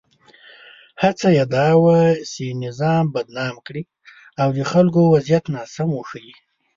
هڅه 1.01 1.27
یې 1.37 1.45
دا 1.55 1.67
وه 1.83 1.99
چې 2.31 2.45
نظام 2.63 3.03
بدنام 3.15 3.55
کړي 3.67 3.83
او 4.41 4.49
د 4.57 4.59
خلکو 4.71 5.01
وضعیت 5.13 5.45
ناسم 5.55 5.89
وښيي. 5.93 6.33